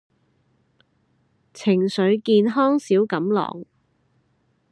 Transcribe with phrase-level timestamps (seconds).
[1.53, 3.65] 情緒健康小錦囊